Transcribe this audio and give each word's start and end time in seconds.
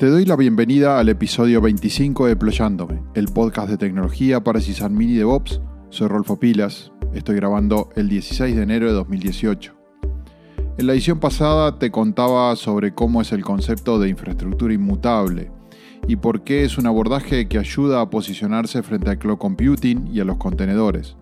Te 0.00 0.08
doy 0.08 0.24
la 0.24 0.34
bienvenida 0.34 0.98
al 0.98 1.10
episodio 1.10 1.60
25 1.60 2.26
de 2.26 2.34
Ployándome, 2.34 3.02
el 3.12 3.26
podcast 3.26 3.68
de 3.68 3.76
tecnología 3.76 4.42
para 4.42 4.58
Sysadmin 4.58 5.10
y 5.10 5.16
DevOps. 5.16 5.60
Soy 5.90 6.08
Rolfo 6.08 6.40
Pilas, 6.40 6.90
estoy 7.12 7.36
grabando 7.36 7.90
el 7.96 8.08
16 8.08 8.56
de 8.56 8.62
enero 8.62 8.86
de 8.86 8.94
2018. 8.94 9.76
En 10.78 10.86
la 10.86 10.94
edición 10.94 11.20
pasada 11.20 11.78
te 11.78 11.90
contaba 11.90 12.56
sobre 12.56 12.94
cómo 12.94 13.20
es 13.20 13.30
el 13.32 13.44
concepto 13.44 13.98
de 13.98 14.08
infraestructura 14.08 14.72
inmutable 14.72 15.52
y 16.08 16.16
por 16.16 16.44
qué 16.44 16.64
es 16.64 16.78
un 16.78 16.86
abordaje 16.86 17.46
que 17.46 17.58
ayuda 17.58 18.00
a 18.00 18.08
posicionarse 18.08 18.82
frente 18.82 19.10
al 19.10 19.18
cloud 19.18 19.36
computing 19.36 20.08
y 20.10 20.20
a 20.20 20.24
los 20.24 20.38
contenedores. 20.38 21.18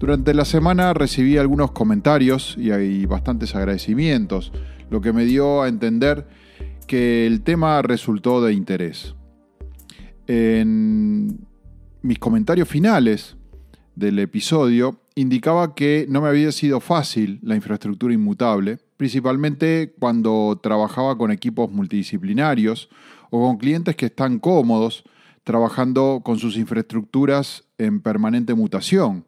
Durante 0.00 0.34
la 0.34 0.44
semana 0.44 0.92
recibí 0.92 1.38
algunos 1.38 1.70
comentarios 1.70 2.56
y 2.58 2.72
hay 2.72 3.06
bastantes 3.06 3.54
agradecimientos, 3.54 4.50
lo 4.90 5.00
que 5.00 5.12
me 5.12 5.24
dio 5.24 5.62
a 5.62 5.68
entender 5.68 6.26
que 6.92 7.26
el 7.26 7.40
tema 7.40 7.80
resultó 7.80 8.44
de 8.44 8.52
interés. 8.52 9.14
En 10.26 11.38
mis 12.02 12.18
comentarios 12.18 12.68
finales 12.68 13.34
del 13.96 14.18
episodio 14.18 15.00
indicaba 15.14 15.74
que 15.74 16.04
no 16.10 16.20
me 16.20 16.28
había 16.28 16.52
sido 16.52 16.80
fácil 16.80 17.40
la 17.42 17.56
infraestructura 17.56 18.12
inmutable, 18.12 18.78
principalmente 18.98 19.94
cuando 19.98 20.60
trabajaba 20.62 21.16
con 21.16 21.30
equipos 21.30 21.70
multidisciplinarios 21.70 22.90
o 23.30 23.40
con 23.40 23.56
clientes 23.56 23.96
que 23.96 24.06
están 24.06 24.38
cómodos 24.38 25.04
trabajando 25.44 26.20
con 26.22 26.38
sus 26.38 26.58
infraestructuras 26.58 27.64
en 27.78 28.02
permanente 28.02 28.52
mutación. 28.52 29.24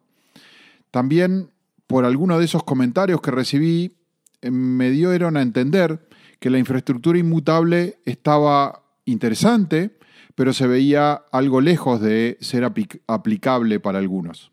También 0.91 1.49
por 1.87 2.05
alguno 2.05 2.37
de 2.37 2.45
esos 2.45 2.63
comentarios 2.63 3.21
que 3.21 3.31
recibí 3.31 3.97
me 4.43 4.91
dieron 4.91 5.35
a 5.35 5.41
entender 5.41 6.07
que 6.45 6.51
la 6.51 6.59
infraestructura 6.59 7.17
inmutable 7.17 7.97
estaba 8.05 8.83
interesante, 9.05 9.97
pero 10.35 10.53
se 10.53 10.67
veía 10.67 11.23
algo 11.31 11.59
lejos 11.59 11.99
de 11.99 12.37
ser 12.39 12.63
aplicable 12.63 13.79
para 13.79 13.97
algunos. 13.97 14.51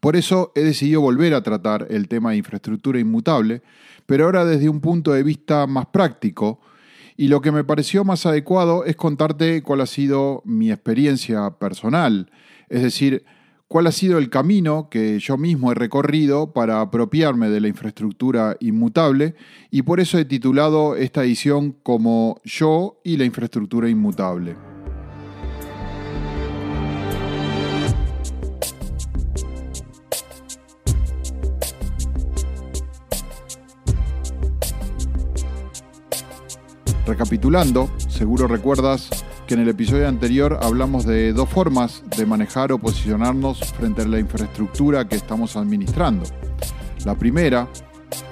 Por 0.00 0.14
eso 0.14 0.52
he 0.54 0.60
decidido 0.60 1.00
volver 1.00 1.32
a 1.32 1.42
tratar 1.42 1.86
el 1.88 2.06
tema 2.06 2.32
de 2.32 2.36
infraestructura 2.36 3.00
inmutable, 3.00 3.62
pero 4.04 4.26
ahora 4.26 4.44
desde 4.44 4.68
un 4.68 4.82
punto 4.82 5.14
de 5.14 5.22
vista 5.22 5.66
más 5.66 5.86
práctico, 5.86 6.60
y 7.16 7.28
lo 7.28 7.40
que 7.40 7.50
me 7.50 7.64
pareció 7.64 8.04
más 8.04 8.26
adecuado 8.26 8.84
es 8.84 8.94
contarte 8.94 9.62
cuál 9.62 9.80
ha 9.80 9.86
sido 9.86 10.42
mi 10.44 10.70
experiencia 10.70 11.48
personal, 11.52 12.30
es 12.68 12.82
decir, 12.82 13.24
cuál 13.68 13.86
ha 13.86 13.92
sido 13.92 14.18
el 14.18 14.30
camino 14.30 14.88
que 14.90 15.18
yo 15.18 15.36
mismo 15.36 15.72
he 15.72 15.74
recorrido 15.74 16.52
para 16.52 16.80
apropiarme 16.80 17.48
de 17.48 17.60
la 17.60 17.68
infraestructura 17.68 18.56
inmutable 18.60 19.34
y 19.70 19.82
por 19.82 20.00
eso 20.00 20.18
he 20.18 20.24
titulado 20.24 20.96
esta 20.96 21.24
edición 21.24 21.72
como 21.82 22.40
Yo 22.44 23.00
y 23.04 23.16
la 23.16 23.24
infraestructura 23.24 23.88
inmutable. 23.88 24.56
Recapitulando, 37.06 37.90
seguro 38.08 38.48
recuerdas 38.48 39.23
que 39.46 39.54
en 39.54 39.60
el 39.60 39.68
episodio 39.68 40.08
anterior 40.08 40.58
hablamos 40.62 41.04
de 41.04 41.32
dos 41.32 41.48
formas 41.48 42.02
de 42.16 42.26
manejar 42.26 42.72
o 42.72 42.78
posicionarnos 42.78 43.60
frente 43.74 44.02
a 44.02 44.06
la 44.06 44.18
infraestructura 44.18 45.06
que 45.06 45.16
estamos 45.16 45.56
administrando. 45.56 46.24
La 47.04 47.14
primera, 47.14 47.68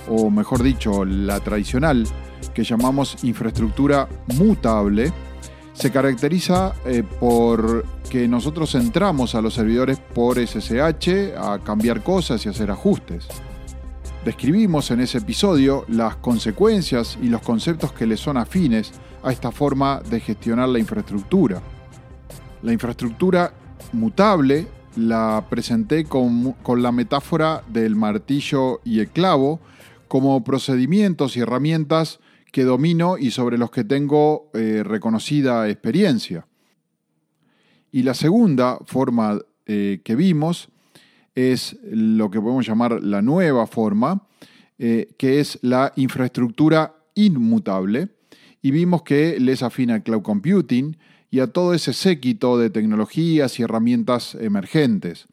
o 0.08 0.30
mejor 0.30 0.62
dicho, 0.62 1.04
la 1.04 1.40
tradicional, 1.40 2.06
que 2.54 2.64
llamamos 2.64 3.22
infraestructura 3.24 4.08
mutable, 4.38 5.12
se 5.74 5.90
caracteriza 5.90 6.74
eh, 6.84 7.02
por 7.02 7.84
que 8.08 8.28
nosotros 8.28 8.74
entramos 8.74 9.34
a 9.34 9.40
los 9.40 9.54
servidores 9.54 9.98
por 9.98 10.38
SSH 10.38 11.34
a 11.36 11.58
cambiar 11.64 12.02
cosas 12.02 12.44
y 12.44 12.48
hacer 12.48 12.70
ajustes. 12.70 13.26
Describimos 14.24 14.88
en 14.92 15.00
ese 15.00 15.18
episodio 15.18 15.84
las 15.88 16.14
consecuencias 16.14 17.18
y 17.20 17.26
los 17.26 17.42
conceptos 17.42 17.92
que 17.92 18.06
le 18.06 18.16
son 18.16 18.36
afines 18.36 18.92
a 19.24 19.32
esta 19.32 19.50
forma 19.50 20.00
de 20.08 20.20
gestionar 20.20 20.68
la 20.68 20.78
infraestructura. 20.78 21.60
La 22.62 22.72
infraestructura 22.72 23.52
mutable 23.92 24.68
la 24.94 25.44
presenté 25.50 26.04
con, 26.04 26.54
la 26.76 26.92
metáfora 26.92 27.64
del 27.66 27.96
martillo 27.96 28.80
y 28.84 29.00
el 29.00 29.08
clavo 29.08 29.58
como 30.06 30.44
procedimientos 30.44 31.36
y 31.36 31.40
herramientas 31.40 32.20
que 32.52 32.62
domino 32.62 33.18
y 33.18 33.32
sobre 33.32 33.58
los 33.58 33.72
que 33.72 33.82
tengo 33.82 34.50
eh, 34.54 34.84
reconocida 34.84 35.68
experiencia. 35.68 36.46
Y 37.90 38.04
la 38.04 38.14
segunda 38.14 38.78
forma 38.86 39.40
eh, 39.66 40.00
que 40.04 40.14
vimos 40.14 40.68
es 41.34 41.76
lo 41.84 42.30
que 42.30 42.40
podemos 42.40 42.66
llamar 42.66 43.02
la 43.02 43.22
nueva 43.22 43.66
forma, 43.66 44.26
eh, 44.78 45.08
que 45.16 45.40
es 45.40 45.58
la 45.62 45.92
infraestructura 45.96 46.94
inmutable, 47.14 48.08
y 48.62 48.70
vimos 48.70 49.02
que 49.02 49.38
les 49.40 49.62
afina 49.62 49.94
al 49.94 50.02
cloud 50.02 50.22
computing 50.22 50.96
y 51.30 51.40
a 51.40 51.46
todo 51.46 51.74
ese 51.74 51.92
séquito 51.92 52.58
de 52.58 52.70
tecnologías 52.70 53.58
y 53.58 53.62
herramientas 53.62 54.34
emergentes. 54.34 55.26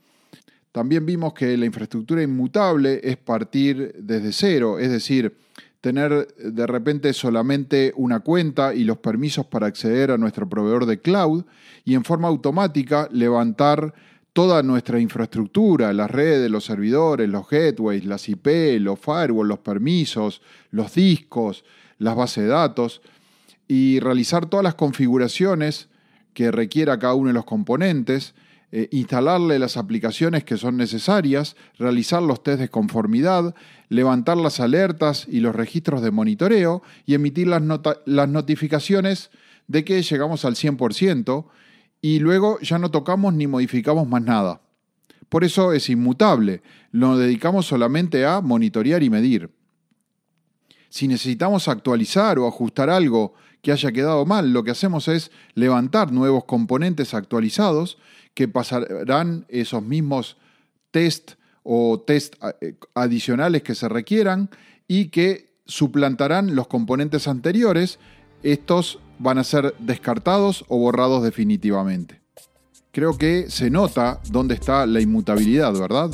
También 0.72 1.06
vimos 1.06 1.34
que 1.34 1.58
la 1.58 1.66
infraestructura 1.66 2.24
inmutable 2.24 3.02
es 3.04 3.18
partir 3.18 3.94
desde 3.98 4.32
cero, 4.32 4.80
es 4.80 4.92
decir, 4.92 5.36
tener 5.82 6.28
de 6.36 6.68
repente 6.68 7.14
solamente 7.14 7.94
una 7.96 8.20
cuenta 8.20 8.74
y 8.74 8.84
los 8.84 8.98
permisos 8.98 9.46
para 9.46 9.68
acceder 9.68 10.12
a 10.12 10.18
nuestro 10.18 10.48
proveedor 10.48 10.86
de 10.86 11.00
cloud 11.00 11.46
y 11.86 11.96
en 11.96 12.04
forma 12.04 12.28
automática 12.28 13.08
levantar 13.12 13.94
toda 14.40 14.64
nuestra 14.64 15.02
infraestructura, 15.02 15.92
las 15.92 16.10
redes, 16.10 16.50
los 16.50 16.64
servidores, 16.64 17.28
los 17.28 17.50
gateways, 17.50 18.06
las 18.06 18.30
IP, 18.30 18.80
los 18.80 18.98
firewalls, 18.98 19.50
los 19.50 19.60
permisos, 19.60 20.42
los 20.72 20.94
discos, 20.94 21.66
las 21.98 22.16
bases 22.16 22.46
de 22.46 22.50
datos, 22.50 23.02
y 23.68 24.00
realizar 24.00 24.46
todas 24.46 24.64
las 24.64 24.76
configuraciones 24.76 25.90
que 26.34 26.52
requiera 26.52 26.98
cada 27.00 27.16
uno 27.16 27.28
de 27.28 27.34
los 27.34 27.44
componentes, 27.44 28.34
eh, 28.72 28.88
instalarle 28.92 29.60
las 29.60 29.76
aplicaciones 29.76 30.46
que 30.46 30.56
son 30.56 30.78
necesarias, 30.78 31.58
realizar 31.78 32.24
los 32.24 32.42
test 32.42 32.62
de 32.62 32.70
conformidad, 32.70 33.54
levantar 33.90 34.38
las 34.38 34.62
alertas 34.62 35.28
y 35.28 35.42
los 35.42 35.54
registros 35.54 36.02
de 36.02 36.12
monitoreo 36.12 36.82
y 37.06 37.14
emitir 37.14 37.48
las, 37.48 37.62
las 38.06 38.30
notificaciones 38.30 39.32
de 39.68 39.84
que 39.84 40.02
llegamos 40.02 40.46
al 40.46 40.56
100% 40.56 41.46
y 42.02 42.20
luego 42.20 42.60
ya 42.60 42.80
no 42.80 42.92
tocamos 42.92 43.34
ni 43.34 43.48
modificamos 43.48 44.08
más 44.08 44.22
nada. 44.22 44.62
Por 45.30 45.44
eso 45.44 45.74
es 45.74 45.90
inmutable, 45.90 46.62
lo 46.92 47.18
dedicamos 47.18 47.68
solamente 47.68 48.26
a 48.26 48.42
monitorear 48.42 49.04
y 49.04 49.10
medir. 49.10 49.50
Si 50.90 51.08
necesitamos 51.08 51.68
actualizar 51.68 52.40
o 52.40 52.48
ajustar 52.48 52.90
algo 52.90 53.34
que 53.62 53.72
haya 53.72 53.92
quedado 53.92 54.26
mal, 54.26 54.54
lo 54.54 54.64
que 54.64 54.72
hacemos 54.72 55.08
es 55.08 55.32
levantar 55.54 56.12
nuevos 56.12 56.46
componentes 56.46 57.14
actualizados 57.14 57.98
que 58.34 58.48
pasarán 58.48 59.46
esos 59.50 59.84
mismos 59.84 60.38
test 60.92 61.34
o 61.64 62.00
test 62.00 62.36
eh, 62.62 62.76
adicionales 62.96 63.62
que 63.62 63.76
se 63.76 63.90
requieran 63.90 64.50
y 64.88 65.10
que 65.10 65.50
suplantarán 65.66 66.56
los 66.56 66.68
componentes 66.68 67.28
anteriores. 67.28 68.00
Estos 68.44 69.00
van 69.18 69.38
a 69.38 69.44
ser 69.44 69.76
descartados 69.80 70.66
o 70.68 70.78
borrados 70.78 71.24
definitivamente. 71.24 72.22
Creo 72.92 73.18
que 73.18 73.50
se 73.50 73.70
nota 73.70 74.20
dónde 74.32 74.56
está 74.56 74.86
la 74.86 75.02
inmutabilidad, 75.02 75.74
¿verdad? 75.74 76.10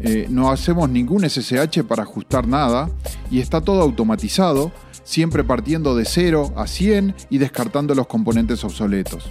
Eh, 0.00 0.26
no 0.30 0.50
hacemos 0.50 0.88
ningún 0.88 1.28
SSH 1.28 1.82
para 1.82 2.04
ajustar 2.04 2.46
nada 2.46 2.88
y 3.30 3.40
está 3.40 3.60
todo 3.60 3.82
automatizado 3.82 4.72
siempre 5.08 5.42
partiendo 5.42 5.96
de 5.96 6.04
0 6.04 6.52
a 6.54 6.66
100 6.66 7.14
y 7.30 7.38
descartando 7.38 7.94
los 7.94 8.06
componentes 8.06 8.62
obsoletos. 8.62 9.30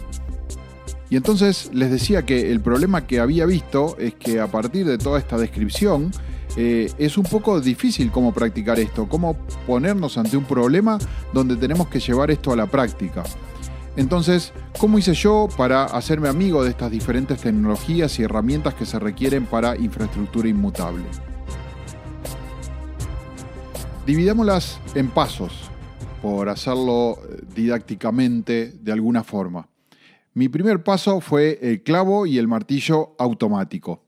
Y 1.09 1.15
entonces 1.15 1.69
les 1.73 1.89
decía 1.89 2.25
que 2.25 2.51
el 2.51 2.59
problema 2.59 3.05
que 3.05 3.19
había 3.19 3.45
visto 3.45 3.95
es 3.97 4.15
que 4.15 4.39
a 4.41 4.47
partir 4.47 4.85
de 4.85 4.97
toda 4.97 5.19
esta 5.19 5.37
descripción 5.37 6.11
eh, 6.59 6.91
es 6.97 7.19
un 7.19 7.23
poco 7.23 7.61
difícil 7.61 8.11
cómo 8.11 8.33
practicar 8.33 8.79
esto, 8.79 9.07
cómo 9.07 9.35
ponernos 9.67 10.17
ante 10.17 10.35
un 10.35 10.43
problema 10.43 10.97
donde 11.31 11.55
tenemos 11.55 11.87
que 11.87 11.99
llevar 11.99 12.31
esto 12.31 12.51
a 12.51 12.55
la 12.55 12.65
práctica. 12.65 13.23
Entonces, 13.95 14.53
¿cómo 14.79 14.97
hice 14.97 15.13
yo 15.13 15.47
para 15.55 15.83
hacerme 15.85 16.29
amigo 16.29 16.63
de 16.63 16.71
estas 16.71 16.89
diferentes 16.89 17.41
tecnologías 17.41 18.17
y 18.17 18.23
herramientas 18.23 18.73
que 18.73 18.87
se 18.87 18.97
requieren 18.97 19.45
para 19.45 19.77
infraestructura 19.77 20.49
inmutable? 20.49 21.03
Dividámoslas 24.07 24.79
en 24.95 25.09
pasos, 25.09 25.69
por 26.23 26.49
hacerlo 26.49 27.19
eh, 27.29 27.43
didácticamente 27.53 28.71
de 28.81 28.91
alguna 28.91 29.23
forma. 29.23 29.67
Mi 30.33 30.49
primer 30.49 30.83
paso 30.83 31.21
fue 31.21 31.59
el 31.61 31.83
clavo 31.83 32.25
y 32.25 32.39
el 32.39 32.47
martillo 32.47 33.15
automático. 33.19 34.06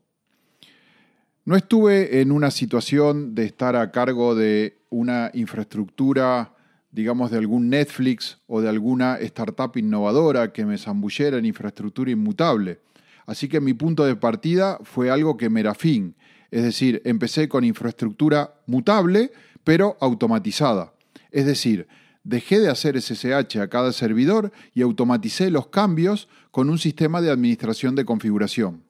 No 1.50 1.56
estuve 1.56 2.20
en 2.20 2.30
una 2.30 2.52
situación 2.52 3.34
de 3.34 3.44
estar 3.44 3.74
a 3.74 3.90
cargo 3.90 4.36
de 4.36 4.78
una 4.88 5.32
infraestructura 5.34 6.54
digamos, 6.92 7.32
de 7.32 7.38
algún 7.38 7.68
Netflix 7.68 8.38
o 8.46 8.60
de 8.60 8.68
alguna 8.68 9.16
startup 9.16 9.76
innovadora 9.76 10.52
que 10.52 10.64
me 10.64 10.78
zambullera 10.78 11.38
en 11.38 11.46
infraestructura 11.46 12.12
inmutable. 12.12 12.78
Así 13.26 13.48
que 13.48 13.60
mi 13.60 13.74
punto 13.74 14.04
de 14.04 14.14
partida 14.14 14.78
fue 14.84 15.10
algo 15.10 15.36
que 15.36 15.50
me 15.50 15.58
era 15.58 15.74
fin. 15.74 16.14
Es 16.52 16.62
decir, 16.62 17.02
empecé 17.04 17.48
con 17.48 17.64
infraestructura 17.64 18.54
mutable, 18.66 19.32
pero 19.64 19.98
automatizada. 20.00 20.92
Es 21.32 21.46
decir, 21.46 21.88
dejé 22.22 22.60
de 22.60 22.70
hacer 22.70 22.94
SSH 22.96 23.58
a 23.58 23.68
cada 23.68 23.92
servidor 23.92 24.52
y 24.72 24.82
automaticé 24.82 25.50
los 25.50 25.66
cambios 25.66 26.28
con 26.52 26.70
un 26.70 26.78
sistema 26.78 27.20
de 27.20 27.32
administración 27.32 27.96
de 27.96 28.04
configuración. 28.04 28.84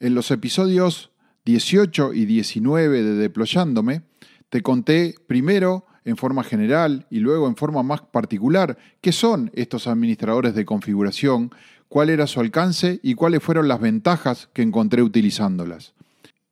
En 0.00 0.14
los 0.14 0.30
episodios 0.30 1.10
18 1.44 2.14
y 2.14 2.24
19 2.24 3.02
de 3.02 3.14
Deployándome, 3.14 4.02
te 4.48 4.62
conté 4.62 5.14
primero 5.26 5.86
en 6.04 6.16
forma 6.16 6.44
general 6.44 7.06
y 7.10 7.18
luego 7.18 7.48
en 7.48 7.56
forma 7.56 7.82
más 7.82 8.02
particular 8.02 8.78
qué 9.00 9.12
son 9.12 9.50
estos 9.54 9.86
administradores 9.86 10.54
de 10.54 10.64
configuración, 10.64 11.50
cuál 11.88 12.10
era 12.10 12.26
su 12.26 12.40
alcance 12.40 13.00
y 13.02 13.14
cuáles 13.14 13.42
fueron 13.42 13.68
las 13.68 13.80
ventajas 13.80 14.48
que 14.52 14.62
encontré 14.62 15.02
utilizándolas. 15.02 15.94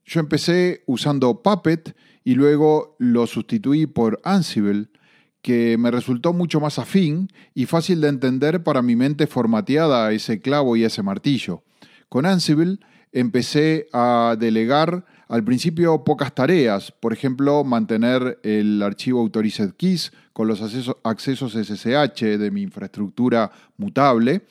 Yo 0.05 0.21
empecé 0.21 0.83
usando 0.87 1.43
Puppet 1.43 1.97
y 2.25 2.35
luego 2.35 2.97
lo 2.99 3.27
sustituí 3.27 3.87
por 3.87 4.21
Ansible, 4.25 4.89
que 5.43 5.77
me 5.79 5.91
resultó 5.91 6.33
mucho 6.33 6.61
más 6.61 6.79
afín 6.79 7.29
y 7.55 7.67
fácil 7.67 8.01
de 8.01 8.09
entender 8.09 8.63
para 8.63 8.83
mi 8.83 8.95
mente 8.95 9.27
formateada 9.27 10.07
a 10.07 10.13
ese 10.13 10.41
clavo 10.41 10.77
y 10.77 10.85
a 10.85 10.87
ese 10.87 11.03
martillo. 11.03 11.63
Con 12.09 12.27
Ansible 12.27 12.79
empecé 13.13 13.89
a 13.93 14.37
delegar 14.39 15.05
al 15.29 15.45
principio 15.45 16.05
pocas 16.05 16.35
tareas, 16.35 16.93
por 16.93 17.13
ejemplo, 17.13 17.65
mantener 17.65 18.39
el 18.43 18.83
archivo 18.83 19.21
Authorized 19.21 19.73
Keys 19.77 20.13
con 20.33 20.49
los 20.49 20.61
accesos, 21.05 21.53
SSH 21.53 22.39
de 22.39 22.51
mi 22.51 22.63
infraestructura 22.63 23.51
mutable, 23.79 24.43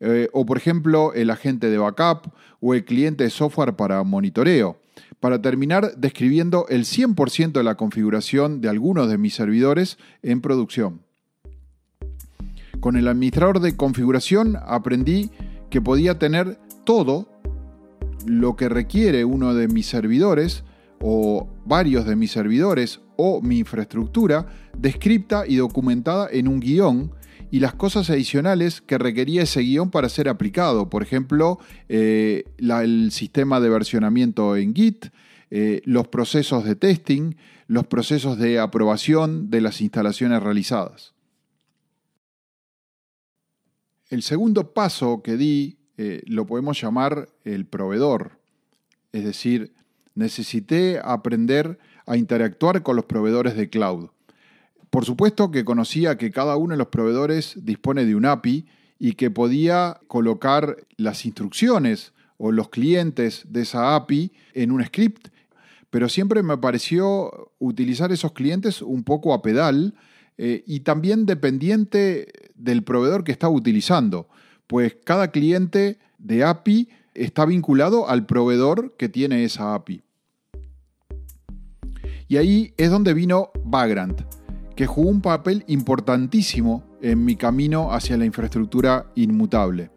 eh, 0.00 0.28
o 0.32 0.46
por 0.46 0.56
ejemplo 0.56 1.12
el 1.14 1.30
agente 1.30 1.68
de 1.68 1.78
backup 1.78 2.32
o 2.60 2.74
el 2.74 2.84
cliente 2.84 3.24
de 3.24 3.30
software 3.30 3.74
para 3.74 4.02
monitoreo. 4.02 4.78
Para 5.18 5.42
terminar, 5.42 5.96
describiendo 5.96 6.66
el 6.68 6.84
100% 6.84 7.52
de 7.52 7.64
la 7.64 7.74
configuración 7.74 8.60
de 8.60 8.68
algunos 8.68 9.08
de 9.08 9.18
mis 9.18 9.34
servidores 9.34 9.98
en 10.22 10.40
producción. 10.40 11.00
Con 12.80 12.96
el 12.96 13.08
administrador 13.08 13.60
de 13.60 13.76
configuración 13.76 14.56
aprendí 14.64 15.30
que 15.70 15.82
podía 15.82 16.18
tener 16.18 16.58
todo 16.84 17.39
lo 18.26 18.56
que 18.56 18.68
requiere 18.68 19.24
uno 19.24 19.54
de 19.54 19.68
mis 19.68 19.86
servidores 19.86 20.64
o 21.00 21.48
varios 21.64 22.04
de 22.04 22.16
mis 22.16 22.30
servidores 22.30 23.00
o 23.16 23.40
mi 23.40 23.58
infraestructura 23.58 24.46
descripta 24.76 25.44
y 25.46 25.56
documentada 25.56 26.28
en 26.30 26.48
un 26.48 26.60
guion 26.60 27.12
y 27.50 27.60
las 27.60 27.74
cosas 27.74 28.10
adicionales 28.10 28.80
que 28.80 28.98
requería 28.98 29.42
ese 29.42 29.60
guion 29.60 29.90
para 29.90 30.08
ser 30.08 30.28
aplicado. 30.28 30.88
Por 30.88 31.02
ejemplo, 31.02 31.58
eh, 31.88 32.44
el 32.58 33.10
sistema 33.12 33.60
de 33.60 33.68
versionamiento 33.68 34.56
en 34.56 34.74
Git, 34.74 35.06
eh, 35.50 35.82
los 35.84 36.08
procesos 36.08 36.64
de 36.64 36.76
testing, 36.76 37.34
los 37.66 37.86
procesos 37.86 38.38
de 38.38 38.60
aprobación 38.60 39.50
de 39.50 39.60
las 39.60 39.80
instalaciones 39.80 40.42
realizadas. 40.42 41.14
El 44.08 44.22
segundo 44.22 44.72
paso 44.72 45.22
que 45.22 45.36
di 45.36 45.79
eh, 46.02 46.22
lo 46.24 46.46
podemos 46.46 46.80
llamar 46.80 47.28
el 47.44 47.66
proveedor. 47.66 48.38
Es 49.12 49.22
decir, 49.22 49.74
necesité 50.14 50.98
aprender 50.98 51.78
a 52.06 52.16
interactuar 52.16 52.82
con 52.82 52.96
los 52.96 53.04
proveedores 53.04 53.54
de 53.54 53.68
cloud. 53.68 54.08
Por 54.88 55.04
supuesto 55.04 55.50
que 55.50 55.66
conocía 55.66 56.16
que 56.16 56.30
cada 56.30 56.56
uno 56.56 56.72
de 56.72 56.78
los 56.78 56.86
proveedores 56.86 57.52
dispone 57.66 58.06
de 58.06 58.14
un 58.14 58.24
API 58.24 58.66
y 58.98 59.12
que 59.12 59.30
podía 59.30 60.00
colocar 60.06 60.86
las 60.96 61.26
instrucciones 61.26 62.14
o 62.38 62.50
los 62.50 62.70
clientes 62.70 63.44
de 63.50 63.60
esa 63.60 63.94
API 63.94 64.32
en 64.54 64.72
un 64.72 64.82
script, 64.82 65.28
pero 65.90 66.08
siempre 66.08 66.42
me 66.42 66.56
pareció 66.56 67.52
utilizar 67.58 68.10
esos 68.10 68.32
clientes 68.32 68.80
un 68.80 69.04
poco 69.04 69.34
a 69.34 69.42
pedal 69.42 69.92
eh, 70.38 70.64
y 70.66 70.80
también 70.80 71.26
dependiente 71.26 72.32
del 72.54 72.84
proveedor 72.84 73.22
que 73.22 73.32
estaba 73.32 73.52
utilizando 73.52 74.30
pues 74.70 74.96
cada 75.02 75.32
cliente 75.32 75.98
de 76.18 76.44
API 76.44 76.88
está 77.12 77.44
vinculado 77.44 78.08
al 78.08 78.24
proveedor 78.24 78.94
que 78.96 79.08
tiene 79.08 79.42
esa 79.42 79.74
API. 79.74 80.04
Y 82.28 82.36
ahí 82.36 82.72
es 82.76 82.88
donde 82.88 83.12
vino 83.12 83.50
Vagrant, 83.64 84.20
que 84.76 84.86
jugó 84.86 85.10
un 85.10 85.22
papel 85.22 85.64
importantísimo 85.66 86.84
en 87.02 87.24
mi 87.24 87.34
camino 87.34 87.92
hacia 87.92 88.16
la 88.16 88.26
infraestructura 88.26 89.10
inmutable. 89.16 89.90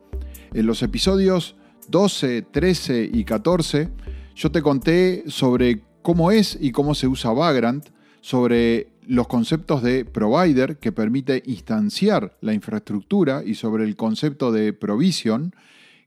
En 0.55 0.65
los 0.65 0.81
episodios 0.81 1.55
12, 1.89 2.41
13 2.41 3.11
y 3.13 3.25
14 3.25 3.91
yo 4.33 4.51
te 4.51 4.63
conté 4.63 5.23
sobre 5.27 5.83
cómo 6.01 6.31
es 6.31 6.57
y 6.59 6.71
cómo 6.71 6.95
se 6.95 7.05
usa 7.05 7.31
Vagrant, 7.31 7.89
sobre 8.21 8.87
los 9.07 9.27
conceptos 9.27 9.81
de 9.83 10.05
provider, 10.05 10.77
que 10.77 10.91
permite 10.91 11.43
instanciar 11.45 12.37
la 12.41 12.53
infraestructura, 12.53 13.43
y 13.45 13.55
sobre 13.55 13.83
el 13.83 13.95
concepto 13.95 14.51
de 14.51 14.73
provision, 14.73 15.53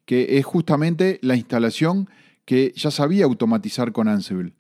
que 0.05 0.39
es 0.39 0.45
justamente 0.45 1.19
la 1.23 1.37
instalación 1.37 2.09
que 2.45 2.73
ya 2.77 2.91
sabía 2.91 3.25
automatizar 3.25 3.93
con 3.93 4.09
Ansible. 4.09 4.53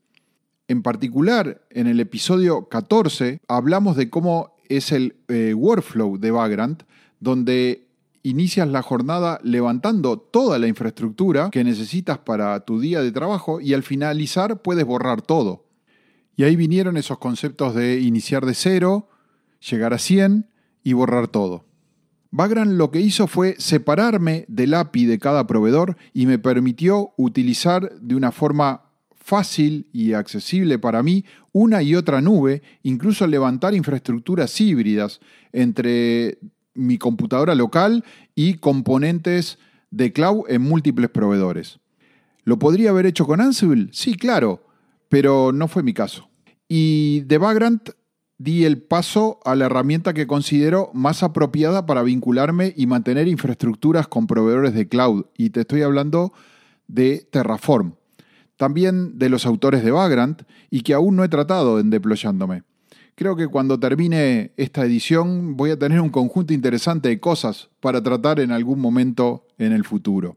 En 0.68 0.82
particular, 0.82 1.62
en 1.70 1.86
el 1.86 2.00
episodio 2.00 2.68
14 2.68 3.38
hablamos 3.46 3.96
de 3.96 4.10
cómo 4.10 4.56
es 4.68 4.90
el 4.90 5.14
eh, 5.28 5.54
workflow 5.54 6.18
de 6.18 6.32
Vagrant, 6.32 6.82
donde 7.20 7.86
inicias 8.24 8.66
la 8.66 8.82
jornada 8.82 9.38
levantando 9.44 10.18
toda 10.18 10.58
la 10.58 10.66
infraestructura 10.66 11.50
que 11.50 11.62
necesitas 11.62 12.18
para 12.18 12.58
tu 12.60 12.80
día 12.80 13.00
de 13.00 13.12
trabajo 13.12 13.60
y 13.60 13.72
al 13.72 13.84
finalizar 13.84 14.60
puedes 14.62 14.84
borrar 14.84 15.22
todo. 15.22 15.65
Y 16.36 16.44
ahí 16.44 16.54
vinieron 16.54 16.96
esos 16.96 17.18
conceptos 17.18 17.74
de 17.74 18.00
iniciar 18.00 18.44
de 18.44 18.54
cero, 18.54 19.08
llegar 19.70 19.94
a 19.94 19.98
100 19.98 20.50
y 20.84 20.92
borrar 20.92 21.28
todo. 21.28 21.64
Vagrant 22.30 22.72
lo 22.72 22.90
que 22.90 23.00
hizo 23.00 23.26
fue 23.26 23.54
separarme 23.58 24.44
del 24.48 24.74
API 24.74 25.06
de 25.06 25.18
cada 25.18 25.46
proveedor 25.46 25.96
y 26.12 26.26
me 26.26 26.38
permitió 26.38 27.12
utilizar 27.16 27.98
de 28.00 28.14
una 28.14 28.32
forma 28.32 28.82
fácil 29.14 29.88
y 29.92 30.12
accesible 30.12 30.78
para 30.78 31.02
mí 31.02 31.24
una 31.52 31.82
y 31.82 31.94
otra 31.94 32.20
nube, 32.20 32.62
incluso 32.82 33.26
levantar 33.26 33.74
infraestructuras 33.74 34.60
híbridas 34.60 35.20
entre 35.52 36.38
mi 36.74 36.98
computadora 36.98 37.54
local 37.54 38.04
y 38.34 38.54
componentes 38.54 39.58
de 39.90 40.12
cloud 40.12 40.44
en 40.48 40.62
múltiples 40.62 41.08
proveedores. 41.08 41.80
¿Lo 42.44 42.58
podría 42.58 42.90
haber 42.90 43.06
hecho 43.06 43.26
con 43.26 43.40
Ansible? 43.40 43.88
Sí, 43.92 44.14
claro, 44.14 44.65
pero 45.08 45.52
no 45.52 45.68
fue 45.68 45.82
mi 45.82 45.94
caso. 45.94 46.28
Y 46.68 47.20
de 47.20 47.38
Vagrant 47.38 47.90
di 48.38 48.64
el 48.64 48.82
paso 48.82 49.40
a 49.44 49.54
la 49.54 49.66
herramienta 49.66 50.12
que 50.12 50.26
considero 50.26 50.90
más 50.92 51.22
apropiada 51.22 51.86
para 51.86 52.02
vincularme 52.02 52.74
y 52.76 52.86
mantener 52.86 53.28
infraestructuras 53.28 54.08
con 54.08 54.26
proveedores 54.26 54.74
de 54.74 54.88
cloud. 54.88 55.26
Y 55.36 55.50
te 55.50 55.60
estoy 55.60 55.82
hablando 55.82 56.32
de 56.86 57.26
Terraform. 57.30 57.94
También 58.56 59.18
de 59.18 59.28
los 59.28 59.46
autores 59.46 59.84
de 59.84 59.90
Vagrant 59.90 60.42
y 60.70 60.82
que 60.82 60.94
aún 60.94 61.16
no 61.16 61.24
he 61.24 61.28
tratado 61.28 61.78
en 61.78 61.90
Deployándome. 61.90 62.62
Creo 63.14 63.34
que 63.34 63.48
cuando 63.48 63.80
termine 63.80 64.52
esta 64.58 64.84
edición 64.84 65.56
voy 65.56 65.70
a 65.70 65.78
tener 65.78 66.00
un 66.00 66.10
conjunto 66.10 66.52
interesante 66.52 67.08
de 67.08 67.18
cosas 67.18 67.70
para 67.80 68.02
tratar 68.02 68.40
en 68.40 68.52
algún 68.52 68.78
momento 68.78 69.46
en 69.56 69.72
el 69.72 69.84
futuro. 69.84 70.36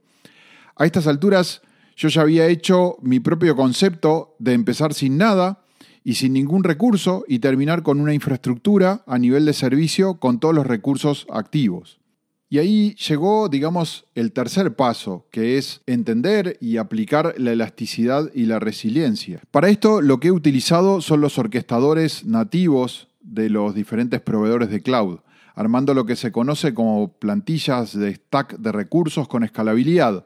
A 0.77 0.85
estas 0.85 1.07
alturas 1.07 1.61
yo 1.99 2.07
ya 2.07 2.21
había 2.21 2.47
hecho 2.47 2.95
mi 3.01 3.19
propio 3.19 3.57
concepto 3.57 4.33
de 4.39 4.53
empezar 4.53 4.93
sin 4.93 5.17
nada 5.17 5.65
y 6.01 6.13
sin 6.13 6.31
ningún 6.31 6.63
recurso 6.63 7.25
y 7.27 7.39
terminar 7.39 7.83
con 7.83 7.99
una 7.99 8.13
infraestructura 8.13 9.03
a 9.05 9.17
nivel 9.17 9.43
de 9.43 9.51
servicio 9.51 10.13
con 10.13 10.39
todos 10.39 10.55
los 10.55 10.65
recursos 10.65 11.27
activos. 11.29 11.99
Y 12.47 12.59
ahí 12.59 12.95
llegó, 12.95 13.49
digamos, 13.49 14.05
el 14.15 14.31
tercer 14.31 14.77
paso, 14.77 15.27
que 15.29 15.57
es 15.57 15.81
entender 15.87 16.57
y 16.61 16.77
aplicar 16.77 17.35
la 17.37 17.51
elasticidad 17.51 18.31
y 18.33 18.45
la 18.45 18.59
resiliencia. 18.59 19.41
Para 19.51 19.67
esto 19.67 20.01
lo 20.01 20.21
que 20.21 20.29
he 20.29 20.31
utilizado 20.31 21.01
son 21.01 21.19
los 21.19 21.37
orquestadores 21.37 22.23
nativos 22.23 23.09
de 23.19 23.49
los 23.49 23.75
diferentes 23.75 24.21
proveedores 24.21 24.69
de 24.69 24.81
cloud, 24.81 25.19
armando 25.53 25.93
lo 25.93 26.05
que 26.05 26.15
se 26.15 26.31
conoce 26.31 26.73
como 26.73 27.11
plantillas 27.19 27.91
de 27.91 28.15
stack 28.15 28.57
de 28.57 28.71
recursos 28.71 29.27
con 29.27 29.43
escalabilidad. 29.43 30.25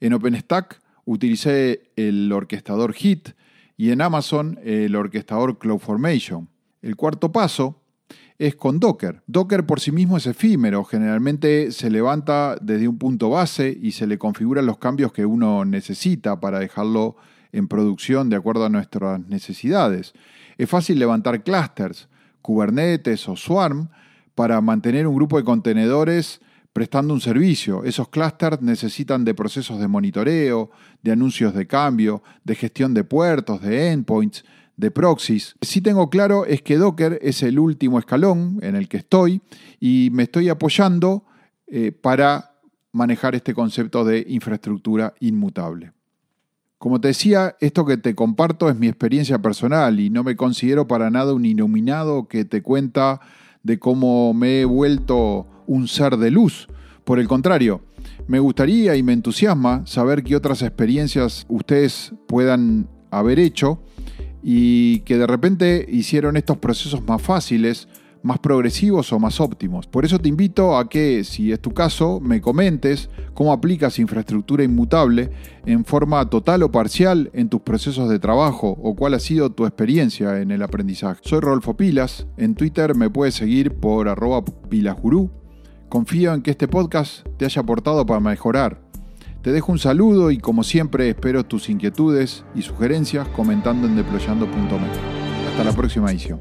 En 0.00 0.12
OpenStack 0.12 0.82
utilicé 1.08 1.90
el 1.96 2.30
orquestador 2.30 2.94
HIT 2.94 3.30
y 3.78 3.92
en 3.92 4.02
Amazon 4.02 4.60
el 4.62 4.94
orquestador 4.94 5.58
CloudFormation. 5.58 6.50
El 6.82 6.96
cuarto 6.96 7.32
paso 7.32 7.80
es 8.38 8.56
con 8.56 8.78
Docker. 8.78 9.22
Docker 9.26 9.64
por 9.64 9.80
sí 9.80 9.90
mismo 9.90 10.18
es 10.18 10.26
efímero, 10.26 10.84
generalmente 10.84 11.72
se 11.72 11.88
levanta 11.88 12.58
desde 12.60 12.88
un 12.88 12.98
punto 12.98 13.30
base 13.30 13.74
y 13.80 13.92
se 13.92 14.06
le 14.06 14.18
configuran 14.18 14.66
los 14.66 14.76
cambios 14.76 15.10
que 15.14 15.24
uno 15.24 15.64
necesita 15.64 16.40
para 16.40 16.58
dejarlo 16.58 17.16
en 17.52 17.68
producción 17.68 18.28
de 18.28 18.36
acuerdo 18.36 18.66
a 18.66 18.68
nuestras 18.68 19.18
necesidades. 19.28 20.12
Es 20.58 20.68
fácil 20.68 20.98
levantar 20.98 21.42
clusters. 21.42 22.06
Kubernetes 22.42 23.26
o 23.28 23.34
Swarm 23.34 23.88
para 24.34 24.60
mantener 24.60 25.06
un 25.06 25.16
grupo 25.16 25.38
de 25.38 25.44
contenedores 25.44 26.42
prestando 26.78 27.12
un 27.12 27.20
servicio. 27.20 27.82
Esos 27.82 28.08
clusters 28.08 28.62
necesitan 28.62 29.24
de 29.24 29.34
procesos 29.34 29.80
de 29.80 29.88
monitoreo, 29.88 30.70
de 31.02 31.10
anuncios 31.10 31.52
de 31.52 31.66
cambio, 31.66 32.22
de 32.44 32.54
gestión 32.54 32.94
de 32.94 33.02
puertos, 33.02 33.60
de 33.62 33.90
endpoints, 33.90 34.44
de 34.76 34.92
proxies. 34.92 35.56
Si 35.60 35.80
tengo 35.80 36.08
claro 36.08 36.46
es 36.46 36.62
que 36.62 36.76
Docker 36.76 37.18
es 37.20 37.42
el 37.42 37.58
último 37.58 37.98
escalón 37.98 38.60
en 38.62 38.76
el 38.76 38.86
que 38.86 38.98
estoy 38.98 39.42
y 39.80 40.10
me 40.12 40.22
estoy 40.22 40.50
apoyando 40.50 41.24
eh, 41.66 41.90
para 41.90 42.52
manejar 42.92 43.34
este 43.34 43.54
concepto 43.54 44.04
de 44.04 44.24
infraestructura 44.28 45.14
inmutable. 45.18 45.90
Como 46.78 47.00
te 47.00 47.08
decía, 47.08 47.56
esto 47.58 47.84
que 47.86 47.96
te 47.96 48.14
comparto 48.14 48.70
es 48.70 48.76
mi 48.76 48.86
experiencia 48.86 49.40
personal 49.40 49.98
y 49.98 50.10
no 50.10 50.22
me 50.22 50.36
considero 50.36 50.86
para 50.86 51.10
nada 51.10 51.34
un 51.34 51.44
iluminado 51.44 52.28
que 52.28 52.44
te 52.44 52.62
cuenta 52.62 53.20
de 53.62 53.78
cómo 53.78 54.34
me 54.34 54.60
he 54.60 54.64
vuelto 54.64 55.46
un 55.66 55.88
ser 55.88 56.16
de 56.16 56.30
luz. 56.30 56.68
Por 57.04 57.18
el 57.18 57.28
contrario, 57.28 57.82
me 58.26 58.38
gustaría 58.38 58.96
y 58.96 59.02
me 59.02 59.12
entusiasma 59.12 59.86
saber 59.86 60.22
qué 60.22 60.36
otras 60.36 60.62
experiencias 60.62 61.46
ustedes 61.48 62.12
puedan 62.26 62.88
haber 63.10 63.38
hecho 63.38 63.82
y 64.42 65.00
que 65.00 65.16
de 65.16 65.26
repente 65.26 65.86
hicieron 65.88 66.36
estos 66.36 66.58
procesos 66.58 67.02
más 67.06 67.20
fáciles 67.22 67.88
más 68.22 68.38
progresivos 68.38 69.12
o 69.12 69.18
más 69.18 69.40
óptimos. 69.40 69.86
Por 69.86 70.04
eso 70.04 70.18
te 70.18 70.28
invito 70.28 70.76
a 70.76 70.88
que, 70.88 71.24
si 71.24 71.52
es 71.52 71.60
tu 71.60 71.72
caso, 71.72 72.20
me 72.20 72.40
comentes 72.40 73.10
cómo 73.34 73.52
aplicas 73.52 73.98
infraestructura 73.98 74.64
inmutable 74.64 75.30
en 75.66 75.84
forma 75.84 76.28
total 76.28 76.62
o 76.62 76.70
parcial 76.70 77.30
en 77.32 77.48
tus 77.48 77.60
procesos 77.60 78.08
de 78.08 78.18
trabajo 78.18 78.76
o 78.82 78.94
cuál 78.94 79.14
ha 79.14 79.20
sido 79.20 79.50
tu 79.50 79.66
experiencia 79.66 80.40
en 80.40 80.50
el 80.50 80.62
aprendizaje. 80.62 81.20
Soy 81.24 81.40
Rodolfo 81.40 81.76
Pilas, 81.76 82.26
en 82.36 82.54
Twitter 82.54 82.94
me 82.94 83.10
puedes 83.10 83.34
seguir 83.34 83.74
por 83.74 84.08
arroba 84.08 84.44
pilasgurú. 84.44 85.30
Confío 85.88 86.34
en 86.34 86.42
que 86.42 86.50
este 86.50 86.68
podcast 86.68 87.26
te 87.38 87.44
haya 87.46 87.62
aportado 87.62 88.04
para 88.04 88.20
mejorar. 88.20 88.80
Te 89.42 89.52
dejo 89.52 89.72
un 89.72 89.78
saludo 89.78 90.30
y 90.30 90.38
como 90.38 90.64
siempre 90.64 91.08
espero 91.08 91.44
tus 91.44 91.70
inquietudes 91.70 92.44
y 92.54 92.62
sugerencias 92.62 93.26
comentando 93.28 93.86
en 93.86 93.96
deployando.me. 93.96 95.48
Hasta 95.50 95.64
la 95.64 95.72
próxima 95.72 96.10
edición. 96.10 96.40